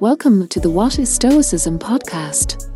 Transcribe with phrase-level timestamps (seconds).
[0.00, 2.68] Welcome to the What is Stoicism podcast.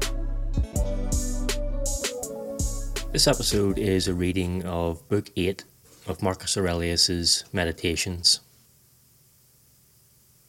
[3.12, 5.62] This episode is a reading of Book 8
[6.08, 8.40] of Marcus Aurelius's Meditations.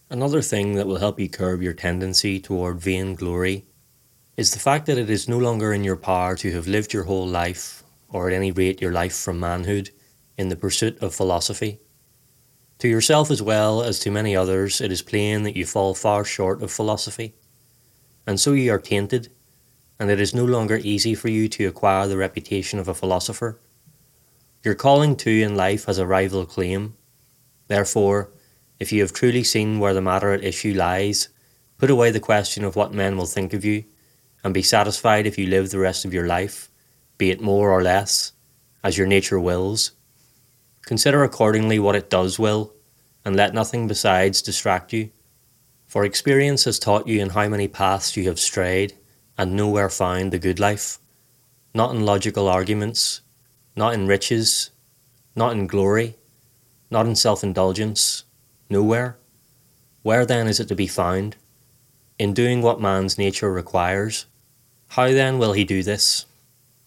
[0.09, 3.65] Another thing that will help you curb your tendency toward vain glory
[4.35, 7.03] is the fact that it is no longer in your power to have lived your
[7.03, 9.91] whole life, or at any rate your life from manhood,
[10.39, 11.81] in the pursuit of philosophy.
[12.79, 16.25] To yourself as well as to many others, it is plain that you fall far
[16.25, 17.33] short of philosophy,
[18.27, 19.31] and so you are tainted,
[19.99, 23.59] and it is no longer easy for you to acquire the reputation of a philosopher.
[24.63, 26.95] Your calling too in life has a rival claim.
[27.67, 28.31] Therefore,
[28.79, 31.29] if you have truly seen where the matter at issue lies,
[31.77, 33.85] put away the question of what men will think of you,
[34.43, 36.69] and be satisfied if you live the rest of your life,
[37.17, 38.33] be it more or less,
[38.83, 39.91] as your nature wills.
[40.85, 42.73] Consider accordingly what it does will,
[43.25, 45.11] and let nothing besides distract you.
[45.87, 48.93] For experience has taught you in how many paths you have strayed,
[49.37, 50.99] and nowhere found the good life.
[51.73, 53.21] Not in logical arguments,
[53.75, 54.71] not in riches,
[55.35, 56.15] not in glory,
[56.91, 58.25] not in self indulgence,
[58.69, 59.17] nowhere.
[60.01, 61.37] Where then is it to be found?
[62.19, 64.25] In doing what man's nature requires.
[64.89, 66.25] How then will he do this?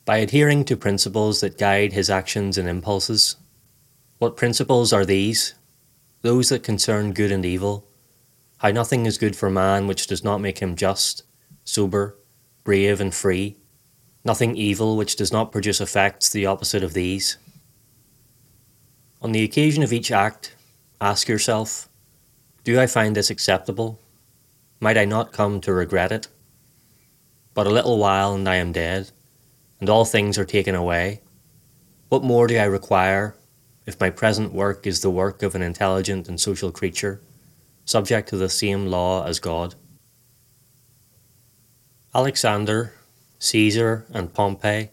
[0.05, 3.36] By adhering to principles that guide his actions and impulses.
[4.19, 5.53] What principles are these?
[6.22, 7.86] Those that concern good and evil.
[8.58, 11.25] How nothing is good for man which does not make him just,
[11.64, 12.17] sober,
[12.64, 13.58] brave, and free.
[14.25, 17.36] Nothing evil which does not produce effects the opposite of these.
[19.20, 20.56] On the occasion of each act,
[20.98, 21.86] ask yourself
[22.64, 24.01] Do I find this acceptable?
[24.80, 26.28] Might I not come to regret it?
[27.53, 29.11] But a little while and I am dead,
[29.78, 31.20] and all things are taken away.
[32.08, 33.34] What more do I require
[33.87, 37.20] if my present work is the work of an intelligent and social creature,
[37.84, 39.77] subject to the same law as God.
[42.14, 42.95] Alexander,
[43.39, 44.91] Caesar, and Pompey,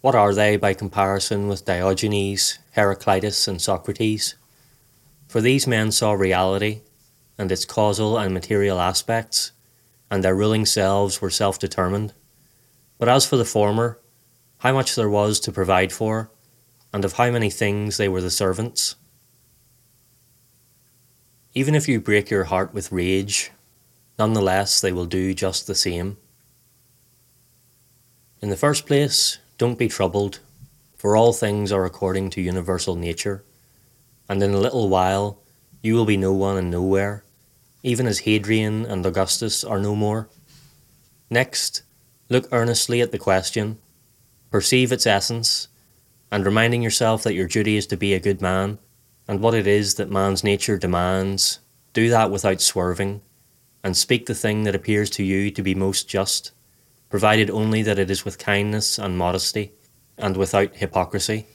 [0.00, 4.34] what are they by comparison with Diogenes, Heraclitus, and Socrates?
[5.26, 6.82] For these men saw reality
[7.38, 9.52] and its causal and material aspects,
[10.10, 12.12] and their ruling selves were self determined.
[12.98, 13.98] But as for the former,
[14.58, 16.30] how much there was to provide for,
[16.92, 18.96] and of how many things they were the servants.
[21.54, 23.50] Even if you break your heart with rage,
[24.18, 26.16] nonetheless they will do just the same.
[28.40, 30.40] In the first place, don't be troubled,
[30.96, 33.44] for all things are according to universal nature,
[34.28, 35.40] and in a little while
[35.82, 37.24] you will be no one and nowhere,
[37.82, 40.28] even as Hadrian and Augustus are no more.
[41.30, 41.82] Next,
[42.28, 43.78] look earnestly at the question,
[44.50, 45.68] perceive its essence,
[46.30, 48.78] and reminding yourself that your duty is to be a good man,
[49.26, 51.60] and what it is that man's nature demands,
[51.92, 53.20] do that without swerving,
[53.82, 56.52] and speak the thing that appears to you to be most just,
[57.08, 59.72] provided only that it is with kindness and modesty,
[60.16, 61.46] and without hypocrisy.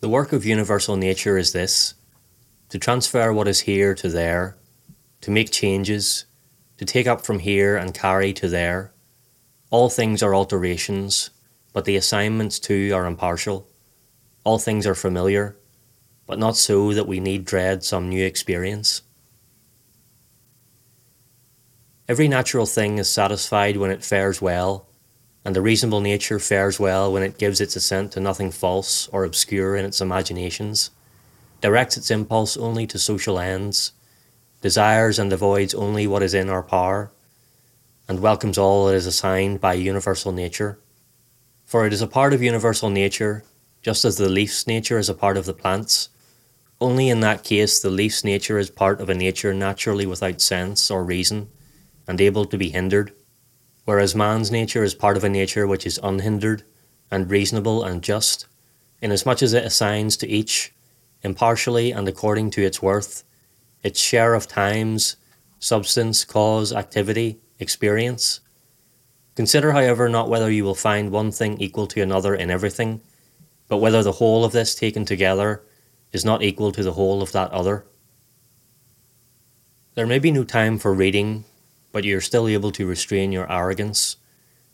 [0.00, 1.94] The work of universal nature is this
[2.70, 4.56] to transfer what is here to there,
[5.20, 6.24] to make changes,
[6.78, 8.92] to take up from here and carry to there.
[9.70, 11.30] All things are alterations
[11.72, 13.68] but the assignments too are impartial.
[14.44, 15.56] All things are familiar,
[16.26, 19.02] but not so that we need dread some new experience.
[22.08, 24.88] Every natural thing is satisfied when it fares well,
[25.44, 29.24] and the reasonable nature fares well when it gives its assent to nothing false or
[29.24, 30.90] obscure in its imaginations,
[31.60, 33.92] directs its impulse only to social ends,
[34.60, 37.10] desires and avoids only what is in our power,
[38.08, 40.78] and welcomes all that is assigned by universal nature
[41.72, 43.42] for it is a part of universal nature,
[43.80, 46.10] just as the leaf's nature is a part of the plant's.
[46.82, 50.90] Only in that case the leaf's nature is part of a nature naturally without sense
[50.90, 51.48] or reason,
[52.06, 53.14] and able to be hindered,
[53.86, 56.62] whereas man's nature is part of a nature which is unhindered,
[57.10, 58.44] and reasonable and just,
[59.00, 60.74] inasmuch as it assigns to each,
[61.22, 63.24] impartially and according to its worth,
[63.82, 65.16] its share of times,
[65.58, 68.41] substance, cause, activity, experience,
[69.34, 73.00] Consider, however, not whether you will find one thing equal to another in everything,
[73.68, 75.62] but whether the whole of this taken together
[76.12, 77.86] is not equal to the whole of that other.
[79.94, 81.44] There may be no time for reading,
[81.92, 84.16] but you are still able to restrain your arrogance.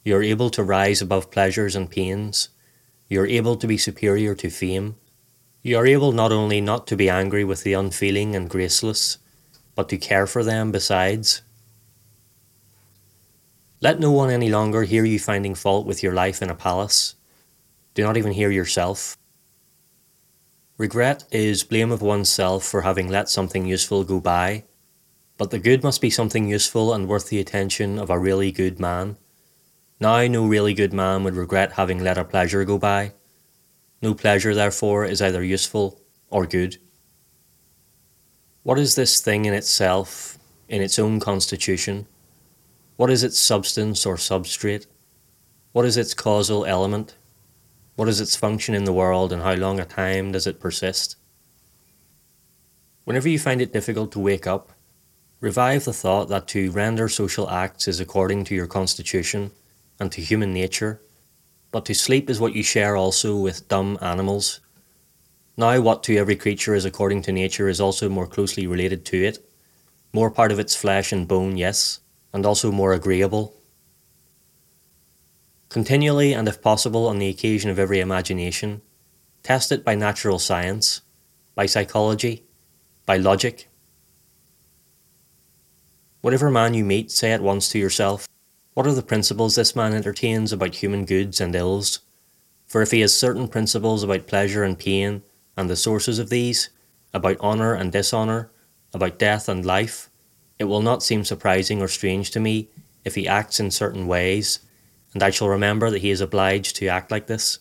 [0.04, 2.48] You are able to rise above pleasures and pains.
[3.08, 4.96] You are able to be superior to fame.
[5.62, 9.18] You are able not only not to be angry with the unfeeling and graceless,
[9.74, 11.42] but to care for them besides.
[13.80, 17.14] Let no one any longer hear you finding fault with your life in a palace.
[17.94, 19.16] Do not even hear yourself.
[20.76, 24.64] Regret is blame of oneself for having let something useful go by.
[25.36, 28.80] But the good must be something useful and worth the attention of a really good
[28.80, 29.16] man.
[30.00, 33.12] Now, no really good man would regret having let a pleasure go by.
[34.02, 36.78] No pleasure, therefore, is either useful or good.
[38.64, 40.36] What is this thing in itself,
[40.68, 42.06] in its own constitution?
[42.98, 44.86] What is its substance or substrate?
[45.70, 47.14] What is its causal element?
[47.94, 51.14] What is its function in the world and how long a time does it persist?
[53.04, 54.72] Whenever you find it difficult to wake up,
[55.38, 59.52] revive the thought that to render social acts is according to your constitution
[60.00, 61.00] and to human nature,
[61.70, 64.58] but to sleep is what you share also with dumb animals.
[65.56, 69.22] Now, what to every creature is according to nature is also more closely related to
[69.22, 69.38] it,
[70.12, 72.00] more part of its flesh and bone, yes,
[72.32, 73.54] and also more agreeable.
[75.68, 78.80] Continually, and if possible on the occasion of every imagination,
[79.42, 81.02] test it by natural science,
[81.54, 82.44] by psychology,
[83.04, 83.68] by logic.
[86.20, 88.26] Whatever man you meet, say at once to yourself,
[88.74, 92.00] What are the principles this man entertains about human goods and ills?
[92.66, 95.22] For if he has certain principles about pleasure and pain,
[95.56, 96.70] and the sources of these,
[97.12, 98.50] about honour and dishonour,
[98.94, 100.07] about death and life,
[100.58, 102.68] it will not seem surprising or strange to me
[103.04, 104.60] if he acts in certain ways,
[105.14, 107.58] and I shall remember that he is obliged to act like this.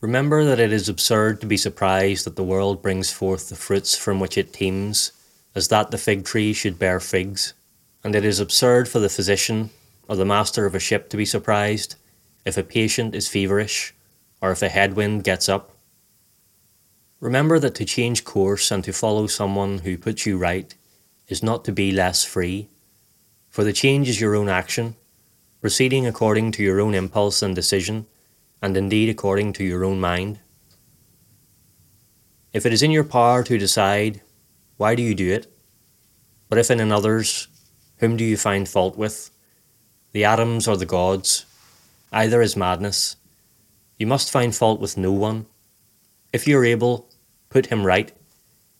[0.00, 3.96] Remember that it is absurd to be surprised that the world brings forth the fruits
[3.96, 5.12] from which it teems,
[5.54, 7.52] as that the fig tree should bear figs,
[8.02, 9.68] and it is absurd for the physician
[10.08, 11.96] or the master of a ship to be surprised
[12.46, 13.94] if a patient is feverish
[14.40, 15.76] or if a headwind gets up.
[17.20, 20.74] Remember that to change course and to follow someone who puts you right
[21.28, 22.68] is not to be less free,
[23.50, 24.96] for the change is your own action,
[25.60, 28.06] proceeding according to your own impulse and decision
[28.62, 30.38] and indeed according to your own mind.
[32.54, 34.22] If it is in your power to decide,
[34.78, 35.46] why do you do it?
[36.48, 37.48] But if in another's,
[37.98, 39.30] whom do you find fault with?
[40.12, 41.44] The atoms or the gods?
[42.12, 43.16] Either is madness.
[43.98, 45.44] You must find fault with no one.
[46.32, 47.09] If you are able,
[47.50, 48.10] put him right.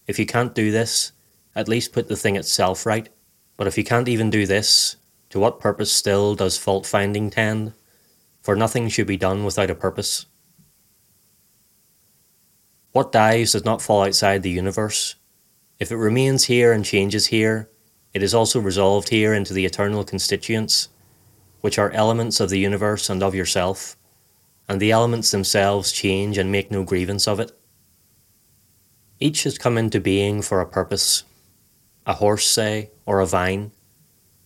[0.07, 1.13] If you can't do this,
[1.55, 3.09] at least put the thing itself right.
[3.59, 4.97] But if you can't even do this,
[5.29, 7.75] to what purpose still does fault finding tend?
[8.43, 10.27] for nothing should be done without a purpose.
[12.93, 15.15] What dies does not fall outside the universe.
[15.79, 17.71] If it remains here and changes here,
[18.13, 20.89] it is also resolved here into the eternal constituents,
[21.61, 23.97] which are elements of the universe and of yourself,
[24.69, 27.57] and the elements themselves change and make no grievance of it.
[29.21, 31.25] Each has come into being for a purpose.
[32.07, 33.71] A horse, say, or a vine.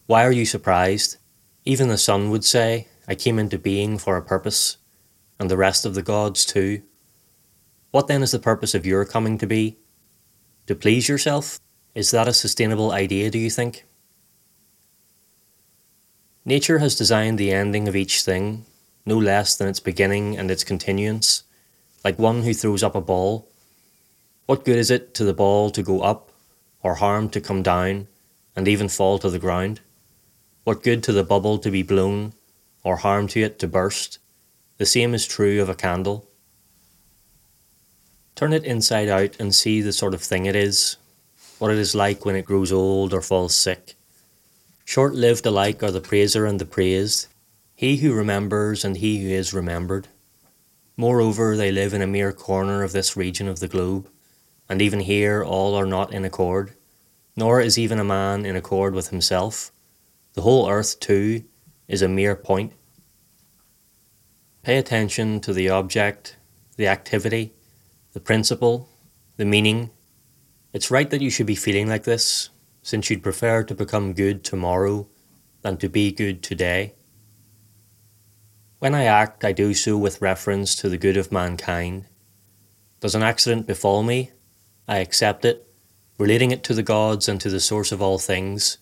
[0.07, 1.17] Why are you surprised?
[1.65, 4.79] Even the sun would say, I came into being for a purpose,
[5.39, 6.83] and the rest of the gods too.
[7.93, 9.79] What then is the purpose of your coming to be?
[10.67, 11.61] To please yourself?
[11.95, 13.85] Is that a sustainable idea, do you think?
[16.45, 18.67] Nature has designed the ending of each thing,
[19.07, 21.45] no less than its beginning and its continuance,
[22.05, 23.49] like one who throws up a ball.
[24.47, 26.31] What good is it to the ball to go up,
[26.83, 28.09] or harm to come down,
[28.55, 29.81] and even fall to the ground?
[30.65, 32.35] What good to the bubble to be blown,
[32.83, 34.19] or harm to it to burst.
[34.77, 36.29] The same is true of a candle.
[38.35, 40.99] Turn it inside out and see the sort of thing it is,
[41.59, 43.95] what it is like when it grows old or falls sick.
[44.85, 47.29] Short lived alike are the praiser and the praised,
[47.75, 50.09] he who remembers and he who is remembered.
[50.99, 54.11] Moreover, they live in a mere corner of this region of the globe,
[54.75, 56.75] and even here all are not in accord,
[57.37, 59.71] nor is even a man in accord with himself.
[60.33, 61.45] The whole earth, too,
[61.87, 62.73] is a mere point.
[64.65, 66.39] Pay attention to the object,
[66.77, 67.53] the activity,
[68.15, 68.89] the principle,
[69.37, 69.91] the meaning.
[70.73, 72.51] It's right that you should be feeling like this,
[72.83, 75.07] since you'd prefer to become good tomorrow
[75.63, 76.95] than to be good today.
[78.81, 82.07] When I act, I do so with reference to the good of mankind.
[82.99, 84.33] Does an accident befall me?
[84.87, 85.67] I accept it,
[86.19, 88.79] relating it to the gods and to the source of all things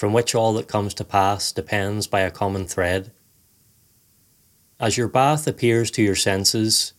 [0.00, 3.12] from which all that comes to pass depends by a common thread.
[4.78, 6.94] As your bath appears to your senses,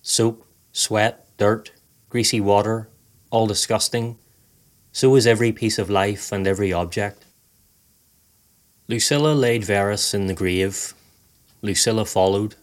[0.00, 1.72] soap, sweat, dirt,
[2.08, 2.88] greasy water,
[3.30, 4.16] all disgusting,
[4.92, 7.26] so is every piece of life and every object.
[8.88, 10.94] Lucilla laid Verus in the grave.
[11.60, 12.54] Lucilla followed.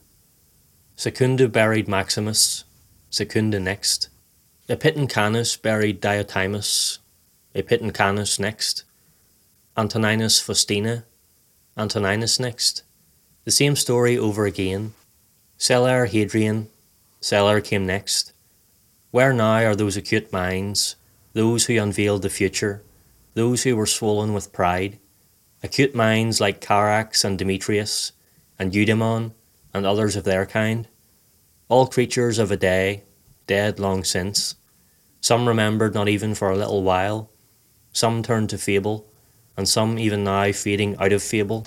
[0.96, 2.64] Secunda buried Maximus.
[3.12, 4.10] Secunda next.
[4.68, 6.98] Epitynchanus buried Diotimus.
[7.54, 8.84] Epitynchanus next.
[9.78, 11.04] Antoninus Faustina,
[11.78, 12.82] Antoninus next.
[13.44, 14.96] The same story over again.
[15.60, 16.70] Celer Hadrian,
[17.22, 18.34] Celer came next.
[19.12, 20.96] Where now are those acute minds,
[21.34, 22.82] those who unveiled the future,
[23.36, 24.98] those who were swollen with pride,
[25.62, 28.14] acute minds like Charax and Demetrius,
[28.58, 29.34] and Eudemon,
[29.76, 30.88] and others of their kind,
[31.70, 33.04] all creatures of a day,
[33.48, 34.56] dead long since,
[35.22, 37.32] some remembered not even for a little while,
[37.92, 39.08] some turned to fable,
[39.58, 41.66] and some even now fading out of fable.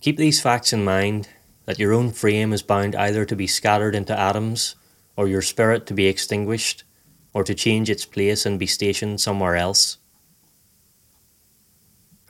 [0.00, 1.28] Keep these facts in mind
[1.64, 4.76] that your own frame is bound either to be scattered into atoms,
[5.16, 6.84] or your spirit to be extinguished,
[7.32, 9.98] or to change its place and be stationed somewhere else.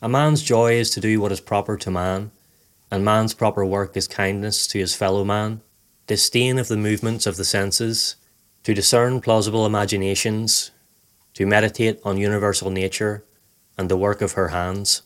[0.01, 2.31] A man's joy is to do what is proper to man,
[2.91, 5.61] and man's proper work is kindness to his fellow man,
[6.07, 8.17] disdain of the movements of the senses,
[8.67, 10.73] to discern plausible imaginations,
[11.35, 13.25] to meditate on universal nature
[13.79, 15.03] and the work of her hands.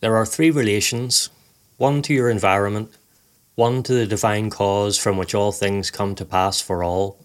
[0.00, 1.30] There are three relations
[1.76, 2.90] one to your environment,
[3.54, 7.24] one to the divine cause from which all things come to pass for all,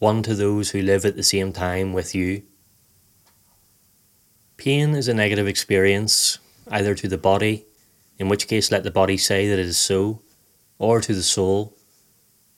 [0.00, 2.42] one to those who live at the same time with you.
[4.56, 6.40] Pain is a negative experience,
[6.72, 7.66] either to the body,
[8.18, 10.22] in which case let the body say that it is so,
[10.80, 11.73] or to the soul,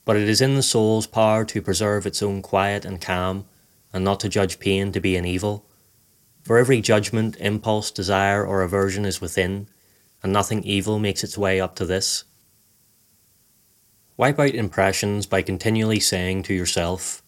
[0.07, 3.45] but it is in the soul's power to preserve its own quiet and calm,
[3.93, 5.67] and not to judge pain to be an evil.
[6.43, 9.69] For every judgment, impulse, desire, or aversion is within,
[10.23, 12.25] and nothing evil makes its way up to this.
[14.17, 17.23] Wipe out impressions by continually saying to yourself,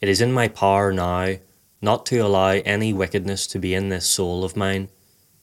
[0.00, 1.36] it is in my power now
[1.80, 4.90] not to allow any wickedness to be in this soul of mine,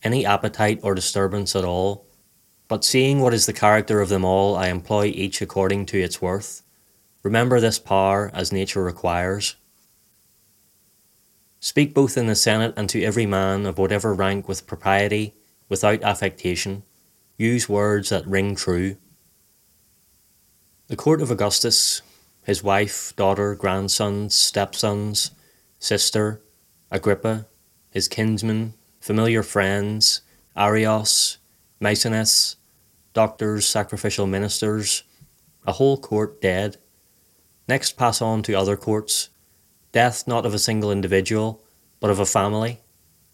[0.03, 2.05] any appetite or disturbance at all,
[2.67, 6.21] but seeing what is the character of them all, I employ each according to its
[6.21, 6.61] worth.
[7.25, 9.55] Remember this power as nature requires.
[11.59, 15.33] Speak both in the Senate and to every man of whatever rank with propriety,
[15.67, 16.83] without affectation.
[17.35, 18.97] Use words that ring true.
[20.85, 22.03] The court of Augustus,
[22.43, 25.31] his wife, daughter, grandsons, stepsons,
[25.79, 26.43] sister,
[26.91, 27.47] Agrippa,
[27.89, 30.21] his kinsmen, familiar friends,
[30.55, 31.37] Arios,
[31.81, 32.57] Maecenas,
[33.13, 35.01] doctors, sacrificial ministers,
[35.65, 36.77] a whole court dead.
[37.67, 39.29] Next pass on to other courts,
[39.91, 41.61] death not of a single individual,
[41.99, 42.81] but of a family,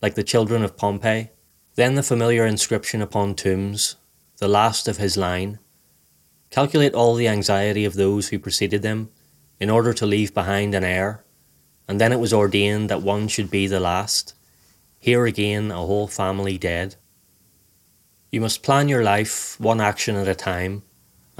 [0.02, 1.32] like the children of Pompey.
[1.76, 3.96] Then the familiar inscription upon tombs,
[4.38, 5.60] the last of his line.
[6.50, 9.10] Calculate all the anxiety of those who preceded them,
[9.60, 11.24] in order to leave behind an heir,
[11.88, 14.34] and then it was ordained that one should be the last.
[15.00, 16.96] Here again, a whole family dead.
[18.32, 20.84] You must plan your life one action at a time,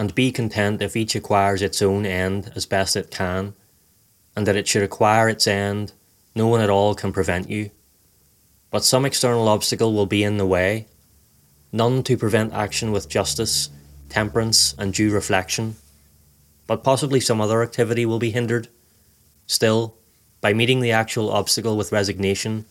[0.02, 3.54] and be content if each acquires its own end as best it can,
[4.36, 5.94] and that it should acquire its end,
[6.34, 7.70] no one at all can prevent you.
[8.72, 10.88] But some external obstacle will be in the way,
[11.72, 13.70] none to prevent action with justice,
[14.10, 15.76] temperance, and due reflection.
[16.66, 18.70] But possibly some other activity will be hindered.
[19.46, 19.94] Still,
[20.42, 22.66] by meeting the actual obstacle with resignation,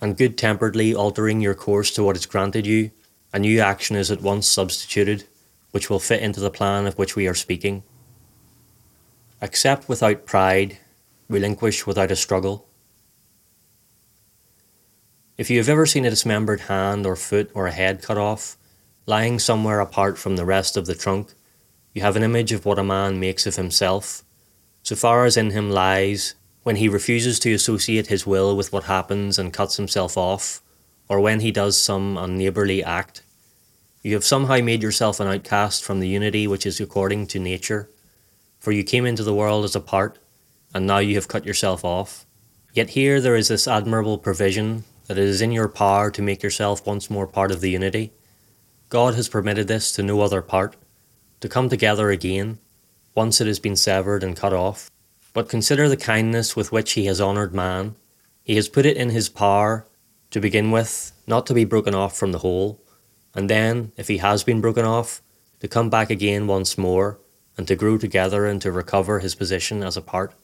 [0.00, 2.92] and good temperedly altering your course to what is granted you,
[3.32, 5.24] a new action is at once substituted,
[5.70, 7.82] which will fit into the plan of which we are speaking.
[9.40, 10.78] Accept without pride,
[11.28, 12.66] relinquish without a struggle.
[15.36, 18.56] If you have ever seen a dismembered hand or foot or a head cut off,
[19.04, 21.34] lying somewhere apart from the rest of the trunk,
[21.92, 24.22] you have an image of what a man makes of himself,
[24.82, 28.84] so far as in him lies, when he refuses to associate his will with what
[28.84, 30.62] happens and cuts himself off,
[31.08, 33.22] or when he does some unneighbourly act.
[34.06, 37.90] You have somehow made yourself an outcast from the unity which is according to nature,
[38.60, 40.20] for you came into the world as a part,
[40.72, 42.24] and now you have cut yourself off.
[42.72, 46.40] Yet here there is this admirable provision that it is in your power to make
[46.40, 48.12] yourself once more part of the unity.
[48.90, 50.76] God has permitted this to no other part,
[51.40, 52.60] to come together again,
[53.16, 54.88] once it has been severed and cut off.
[55.32, 57.96] But consider the kindness with which He has honoured man.
[58.44, 59.84] He has put it in His power,
[60.30, 62.80] to begin with, not to be broken off from the whole,
[63.36, 65.22] and then, if He has been broken off,
[65.60, 67.20] to come back again once more,
[67.56, 70.34] and to grow together and to recover His position as a part.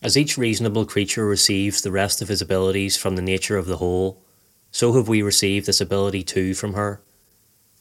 [0.00, 3.78] As each reasonable creature receives the rest of his abilities from the nature of the
[3.78, 4.22] whole,
[4.70, 7.02] so have we received this ability too from her.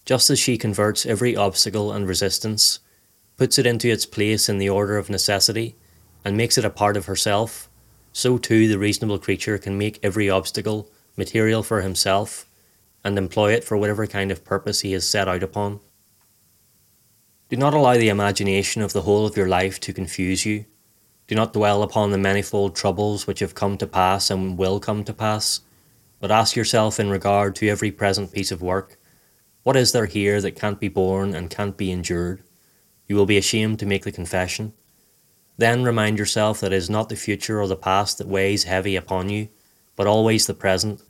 [0.03, 2.79] Just as she converts every obstacle and resistance,
[3.37, 5.75] puts it into its place in the order of necessity,
[6.25, 7.69] and makes it a part of herself,
[8.13, 12.46] so too the reasonable creature can make every obstacle material for himself,
[13.03, 15.79] and employ it for whatever kind of purpose he has set out upon.
[17.49, 20.65] Do not allow the imagination of the whole of your life to confuse you
[21.27, 25.03] do not dwell upon the manifold troubles which have come to pass and will come
[25.03, 25.59] to pass,
[26.21, 28.97] but ask yourself in regard to every present piece of work,
[29.63, 32.43] what is there here that can't be borne and can't be endured?
[33.09, 34.71] You will be ashamed to make the confession.
[35.57, 38.95] Then remind yourself that it is not the future or the past that weighs heavy
[38.95, 39.49] upon you,
[39.97, 41.01] but always the present,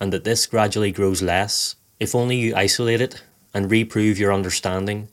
[0.00, 3.22] and that this gradually grows less, if only you isolate it
[3.54, 5.08] and reprove your understanding,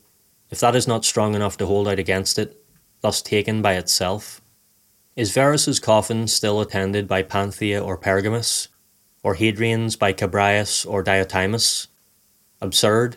[0.50, 2.62] if that is not strong enough to hold out against it,
[3.00, 4.40] thus taken by itself.
[5.16, 8.68] Is Verus's coffin still attended by Panthea or Pergamus,
[9.22, 11.88] or Hadrian's by Chabrias or Diotimus?
[12.60, 13.16] Absurd.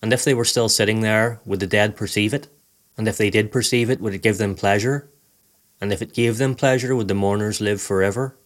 [0.00, 2.48] And if they were still sitting there, would the dead perceive it?
[2.96, 5.10] And if they did perceive it, would it give them pleasure?
[5.80, 8.36] And if it gave them pleasure, would the mourners live forever?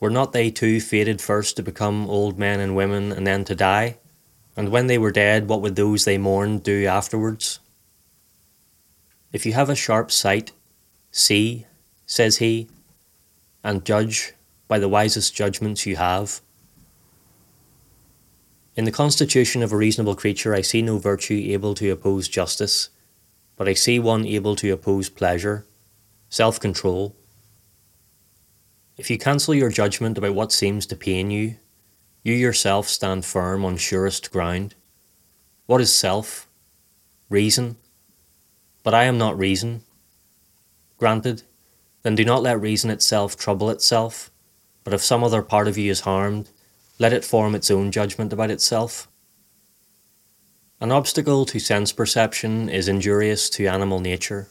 [0.00, 3.54] Were not they too fated first to become old men and women and then to
[3.54, 3.98] die?
[4.56, 7.60] And when they were dead, what would those they mourned do afterwards?
[9.32, 10.52] If you have a sharp sight,
[11.12, 11.66] see,
[12.06, 12.68] says he,
[13.62, 14.32] and judge
[14.66, 16.40] by the wisest judgments you have.
[18.74, 22.88] In the constitution of a reasonable creature, I see no virtue able to oppose justice
[23.60, 25.66] but I see one able to oppose pleasure,
[26.30, 27.14] self control.
[29.00, 31.56] If you cancel your judgment about what seems to pain you,
[32.22, 34.74] you yourself stand firm on surest ground.
[35.64, 36.46] What is self?
[37.30, 37.78] Reason.
[38.82, 39.84] But I am not reason.
[40.98, 41.44] Granted,
[42.02, 44.30] then do not let reason itself trouble itself,
[44.84, 46.50] but if some other part of you is harmed,
[46.98, 49.08] let it form its own judgment about itself.
[50.78, 54.48] An obstacle to sense perception is injurious to animal nature.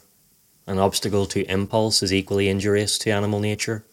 [0.65, 3.85] An obstacle to impulse is equally injurious to animal nature,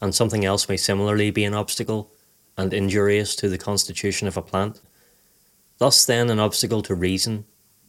[0.00, 2.10] and something else may similarly be an obstacle
[2.56, 4.80] and injurious to the constitution of a plant.
[5.78, 7.44] Thus, then, an obstacle to reason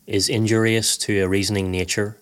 [0.06, 2.18] is injurious to a reasoning nature.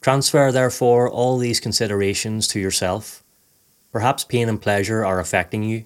[0.00, 3.22] Transfer, therefore, all these considerations to yourself.
[3.92, 5.84] Perhaps pain and pleasure are affecting you.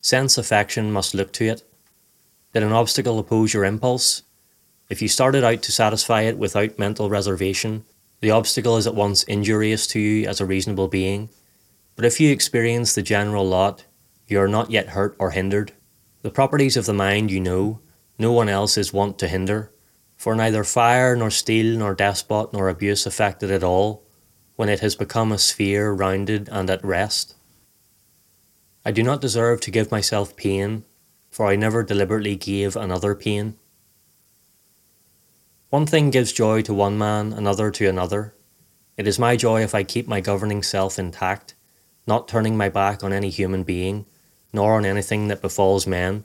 [0.00, 1.62] Sense affection must look to it
[2.54, 4.22] did an obstacle oppose your impulse?
[4.88, 7.84] If you started out to satisfy it without mental reservation,
[8.20, 11.28] the obstacle is at once injurious to you as a reasonable being.
[11.98, 13.84] But if you experience the general lot,
[14.28, 15.72] you are not yet hurt or hindered.
[16.22, 17.80] The properties of the mind you know,
[18.20, 19.72] no one else is wont to hinder,
[20.16, 24.04] for neither fire nor steel nor despot nor abuse affect it at all,
[24.54, 27.34] when it has become a sphere rounded and at rest.
[28.84, 30.84] I do not deserve to give myself pain,
[31.32, 33.56] for I never deliberately gave another pain.
[35.70, 38.36] One thing gives joy to one man, another to another.
[38.96, 41.56] It is my joy if I keep my governing self intact,
[42.08, 44.06] not turning my back on any human being,
[44.52, 46.24] nor on anything that befalls men,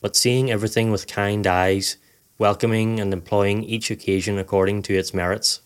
[0.00, 1.96] but seeing everything with kind eyes,
[2.38, 5.60] welcoming and employing each occasion according to its merits.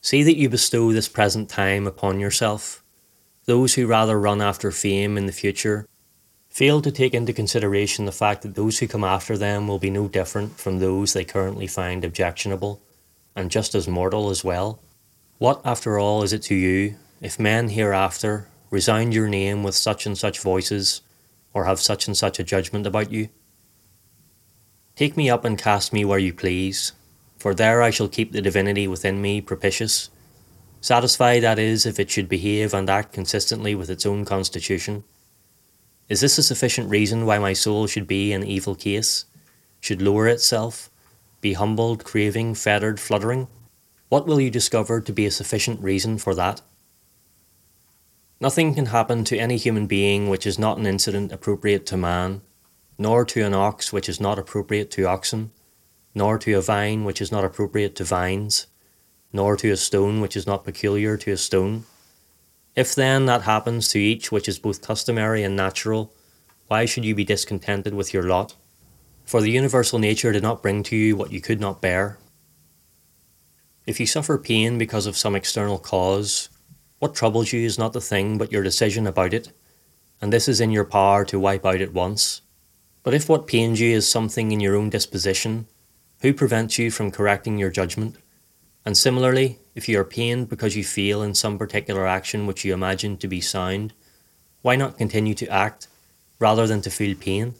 [0.00, 2.82] See that you bestow this present time upon yourself.
[3.44, 5.86] Those who rather run after fame in the future
[6.48, 9.90] fail to take into consideration the fact that those who come after them will be
[9.90, 12.80] no different from those they currently find objectionable,
[13.36, 14.80] and just as mortal as well.
[15.38, 20.06] What, after all, is it to you if men hereafter resound your name with such
[20.06, 21.00] and such voices,
[21.52, 23.28] or have such and such a judgment about you?
[24.94, 26.92] Take me up and cast me where you please,
[27.38, 30.10] for there I shall keep the divinity within me propitious,
[30.80, 35.04] satisfied that is if it should behave and act consistently with its own constitution.
[36.08, 39.24] Is this a sufficient reason why my soul should be in evil case,
[39.80, 40.90] should lower itself,
[41.40, 43.48] be humbled, craving, fettered, fluttering?
[44.08, 46.62] What will you discover to be a sufficient reason for that?
[48.40, 52.42] Nothing can happen to any human being which is not an incident appropriate to man,
[52.96, 55.50] nor to an ox which is not appropriate to oxen,
[56.14, 58.68] nor to a vine which is not appropriate to vines,
[59.32, 61.84] nor to a stone which is not peculiar to a stone.
[62.76, 66.14] If then that happens to each which is both customary and natural,
[66.68, 68.54] why should you be discontented with your lot?
[69.24, 72.18] For the universal nature did not bring to you what you could not bear.
[73.84, 76.50] If you suffer pain because of some external cause,
[76.98, 79.52] what troubles you is not the thing but your decision about it,
[80.20, 82.42] and this is in your power to wipe out at once.
[83.02, 85.66] But if what pains you is something in your own disposition,
[86.20, 88.16] who prevents you from correcting your judgment?
[88.84, 92.74] And similarly, if you are pained because you feel in some particular action which you
[92.74, 93.92] imagine to be sound,
[94.62, 95.86] why not continue to act
[96.40, 97.54] rather than to feel pain?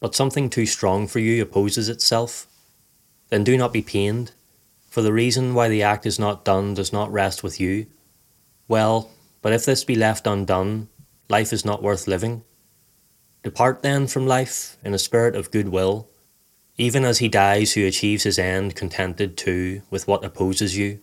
[0.00, 2.46] But something too strong for you opposes itself?
[3.30, 4.32] Then do not be pained,
[4.90, 7.86] for the reason why the act is not done does not rest with you.
[8.72, 9.10] Well,
[9.42, 10.88] but if this be left undone,
[11.28, 12.42] life is not worth living.
[13.42, 16.08] Depart then from life in a spirit of goodwill,
[16.78, 21.00] even as he dies who achieves his end contented too with what opposes you.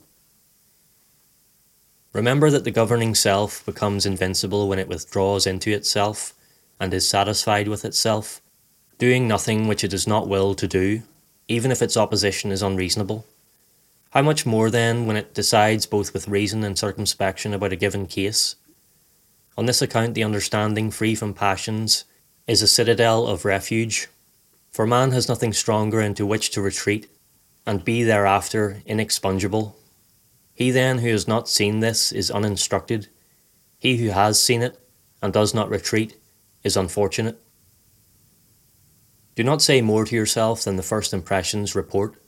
[2.11, 6.33] Remember that the governing self becomes invincible when it withdraws into itself
[6.79, 8.41] and is satisfied with itself,
[8.97, 11.03] doing nothing which it does not will to do,
[11.47, 13.27] even if its opposition is unreasonable.
[14.11, 18.07] How much more then when it decides both with reason and circumspection about a given
[18.07, 18.55] case?
[19.55, 22.05] On this account, the understanding free from passions
[22.47, 24.07] is a citadel of refuge,
[24.71, 27.07] for man has nothing stronger into which to retreat
[27.67, 29.73] and be thereafter inexpugnable.
[30.55, 33.09] He then who has not seen this is uninstructed.
[33.77, 34.79] He who has seen it
[35.21, 36.19] and does not retreat
[36.63, 37.39] is unfortunate.
[39.35, 42.18] Do not say more to yourself than the first impressions report.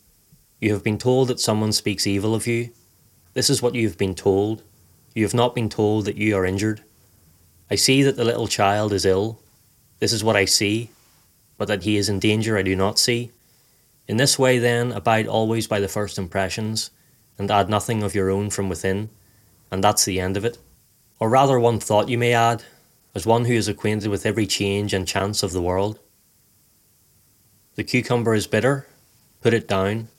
[0.61, 2.69] You have been told that someone speaks evil of you.
[3.33, 4.61] This is what you have been told.
[5.15, 6.83] You have not been told that you are injured.
[7.71, 9.41] I see that the little child is ill.
[9.97, 10.91] This is what I see,
[11.57, 13.31] but that he is in danger I do not see.
[14.07, 16.91] In this way, then, abide always by the first impressions,
[17.39, 19.09] and add nothing of your own from within,
[19.71, 20.59] and that's the end of it.
[21.19, 22.63] Or rather, one thought you may add,
[23.15, 25.97] as one who is acquainted with every change and chance of the world.
[27.75, 28.85] The cucumber is bitter,
[29.41, 30.09] put it down.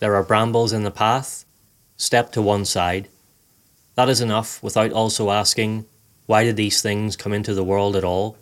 [0.00, 1.44] There are brambles in the path,
[1.98, 3.08] step to one side.
[3.96, 5.84] That is enough without also asking,
[6.24, 8.38] why did these things come into the world at all?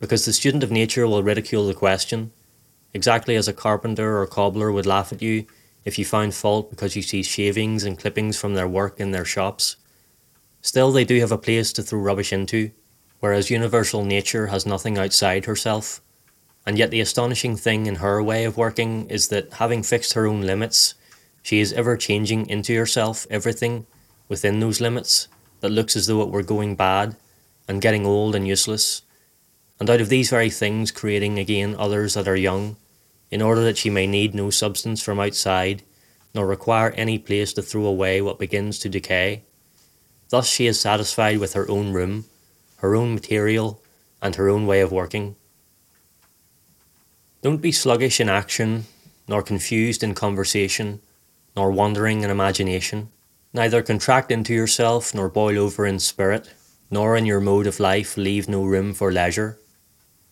[0.00, 2.30] Because the student of nature will ridicule the question,
[2.92, 5.46] exactly as a carpenter or cobbler would laugh at you
[5.86, 9.24] if you found fault because you see shavings and clippings from their work in their
[9.24, 9.76] shops.
[10.60, 12.70] Still, they do have a place to throw rubbish into,
[13.18, 16.02] whereas universal nature has nothing outside herself
[16.64, 20.26] and yet, the astonishing thing in her way of working is that having fixed her
[20.26, 20.94] own limits,
[21.42, 23.86] she is ever changing into herself everything
[24.28, 25.26] within those limits
[25.60, 27.16] that looks as though it were going bad
[27.68, 29.02] and getting old and useless,
[29.80, 32.76] and out of these very things creating again others that are young,
[33.30, 35.82] in order that she may need no substance from outside,
[36.34, 39.42] nor require any place to throw away what begins to decay.
[40.28, 42.24] Thus she is satisfied with her own room,
[42.76, 43.82] her own material,
[44.20, 45.36] and her own way of working.
[47.42, 48.84] Don't be sluggish in action,
[49.26, 51.00] nor confused in conversation,
[51.56, 53.10] nor wandering in imagination.
[53.52, 56.54] Neither contract into yourself, nor boil over in spirit,
[56.88, 59.58] nor in your mode of life leave no room for leisure.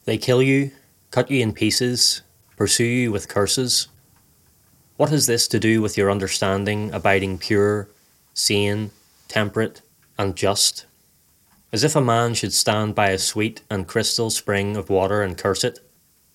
[0.04, 0.70] They kill you,
[1.10, 2.22] cut you in pieces,
[2.56, 3.88] pursue you with curses.
[4.96, 7.88] What has this to do with your understanding abiding pure,
[8.34, 8.92] sane,
[9.26, 9.82] temperate,
[10.16, 10.86] and just?
[11.72, 15.36] As if a man should stand by a sweet and crystal spring of water and
[15.36, 15.80] curse it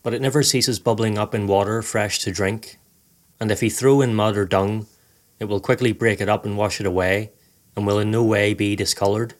[0.05, 2.77] but it never ceases bubbling up in water fresh to drink.
[3.39, 4.85] And if he throw in mud or dung,
[5.39, 7.31] it will quickly break it up and wash it away,
[7.75, 9.33] and will in no way be discoloured.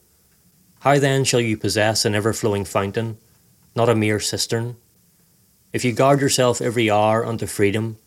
[0.80, 3.19] How then shall you possess an ever flowing fountain,
[3.75, 4.75] not a mere cistern?
[5.71, 7.99] If you guard yourself every hour unto freedom,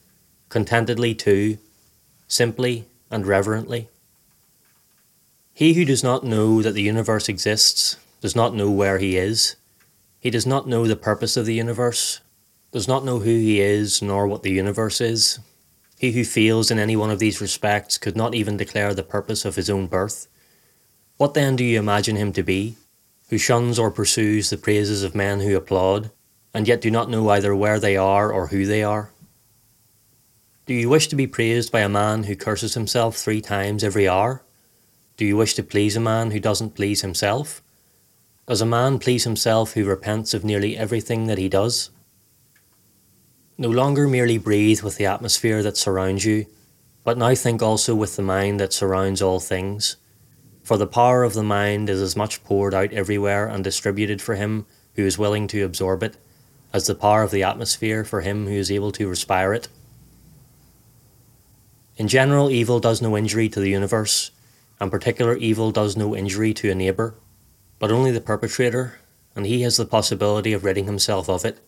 [0.48, 1.58] contentedly too,
[2.26, 3.88] simply and reverently.
[5.54, 9.54] He who does not know that the universe exists does not know where he is.
[10.18, 12.20] He does not know the purpose of the universe,
[12.70, 15.38] does not know who he is nor what the universe is.
[15.98, 19.44] He who fails in any one of these respects could not even declare the purpose
[19.44, 20.28] of his own birth.
[21.16, 22.76] What then do you imagine him to be,
[23.30, 26.10] who shuns or pursues the praises of men who applaud,
[26.54, 29.10] and yet do not know either where they are or who they are?
[30.66, 34.06] Do you wish to be praised by a man who curses himself three times every
[34.06, 34.42] hour?
[35.16, 37.62] Do you wish to please a man who doesn't please himself?
[38.46, 41.90] Does a man please himself who repents of nearly everything that he does?
[43.60, 46.46] No longer merely breathe with the atmosphere that surrounds you,
[47.02, 49.96] but now think also with the mind that surrounds all things.
[50.62, 54.36] For the power of the mind is as much poured out everywhere and distributed for
[54.36, 56.16] him who is willing to absorb it,
[56.72, 59.66] as the power of the atmosphere for him who is able to respire it.
[61.96, 64.30] In general, evil does no injury to the universe,
[64.78, 67.16] and particular evil does no injury to a neighbour,
[67.80, 69.00] but only the perpetrator,
[69.34, 71.58] and he has the possibility of ridding himself of it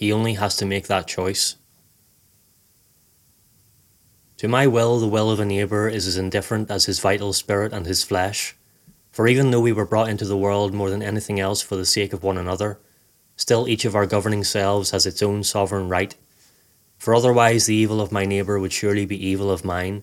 [0.00, 1.56] he only has to make that choice.
[4.38, 7.74] To my will, the will of a neighbour is as indifferent as his vital spirit
[7.74, 8.56] and his flesh.
[9.12, 11.84] For even though we were brought into the world more than anything else for the
[11.84, 12.80] sake of one another,
[13.36, 16.16] still each of our governing selves has its own sovereign right.
[16.96, 20.02] For otherwise, the evil of my neighbour would surely be evil of mine,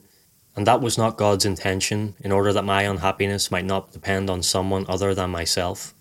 [0.55, 4.43] and that was not God's intention, in order that my unhappiness might not depend on
[4.43, 5.95] someone other than myself.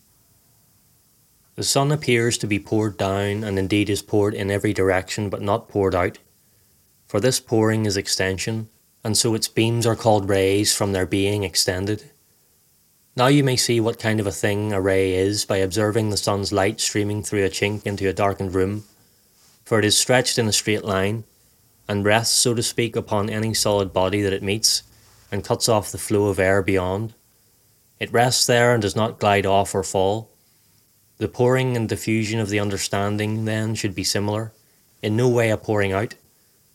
[1.57, 5.40] The sun appears to be poured down, and indeed is poured in every direction, but
[5.40, 6.19] not poured out.
[7.09, 8.69] For this pouring is extension,
[9.03, 12.11] and so its beams are called rays from their being extended.
[13.16, 16.19] Now you may see what kind of a thing a ray is by observing the
[16.19, 18.85] sun's light streaming through a chink into a darkened room,
[19.64, 21.25] for it is stretched in a straight line,
[21.88, 24.83] and rests, so to speak, upon any solid body that it meets,
[25.33, 27.14] and cuts off the flow of air beyond.
[27.99, 30.36] It rests there and does not glide off or fall
[31.18, 34.52] the pouring and diffusion of the understanding, then, should be similar,
[35.02, 36.14] in no way a pouring out,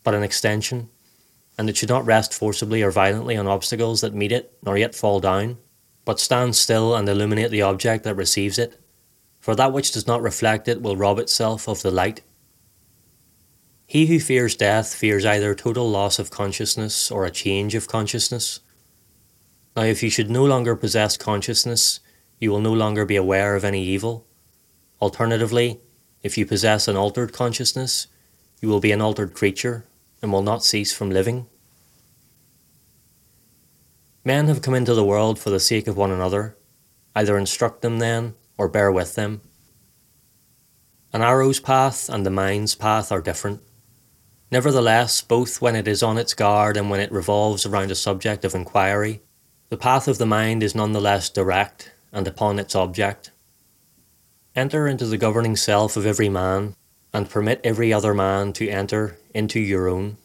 [0.02, 0.88] but an extension.
[1.58, 4.94] and it should not rest forcibly or violently on obstacles that meet it, nor yet
[4.94, 5.58] fall down,
[6.04, 8.80] but stand still and illuminate the object that receives it,
[9.38, 12.22] for that which does not reflect it will rob itself of the light.
[13.86, 18.60] He who fears death fears either total loss of consciousness or a change of consciousness.
[19.76, 22.00] Now, if you should no longer possess consciousness,
[22.38, 24.26] you will no longer be aware of any evil.
[25.02, 25.80] Alternatively,
[26.22, 28.06] if you possess an altered consciousness,
[28.60, 29.84] you will be an altered creature
[30.22, 31.46] and will not cease from living.
[34.24, 36.56] Men have come into the world for the sake of one another,
[37.16, 39.40] either instruct them then or bear with them.
[41.12, 43.60] An arrow's path and the mind's path are different.
[44.52, 48.44] Nevertheless, both when it is on its guard and when it revolves around a subject
[48.44, 49.20] of inquiry,
[49.68, 53.31] the path of the mind is none the less direct and upon its object.
[54.54, 56.74] Enter into the governing self of every man,
[57.14, 60.18] and permit every other man to enter into your own.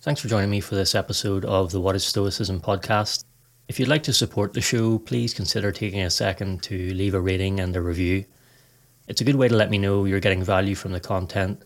[0.00, 3.24] Thanks for joining me for this episode of the What is Stoicism podcast.
[3.68, 7.20] If you'd like to support the show, please consider taking a second to leave a
[7.20, 8.24] rating and a review.
[9.06, 11.62] It's a good way to let me know you're getting value from the content,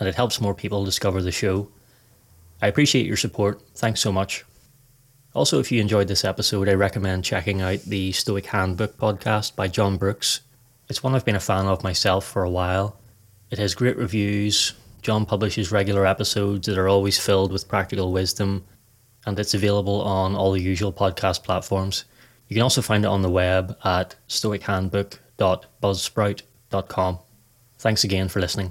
[0.00, 1.68] and it helps more people discover the show.
[2.60, 3.62] I appreciate your support.
[3.76, 4.44] Thanks so much.
[5.34, 9.66] Also, if you enjoyed this episode, I recommend checking out the Stoic Handbook podcast by
[9.66, 10.42] John Brooks.
[10.88, 13.00] It's one I've been a fan of myself for a while.
[13.50, 14.74] It has great reviews.
[15.02, 18.64] John publishes regular episodes that are always filled with practical wisdom,
[19.26, 22.04] and it's available on all the usual podcast platforms.
[22.46, 27.18] You can also find it on the web at stoichandbook.buzzsprout.com.
[27.78, 28.70] Thanks again for listening.